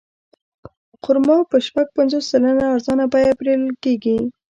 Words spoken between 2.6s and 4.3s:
ارزانه بیه پېرل کېده.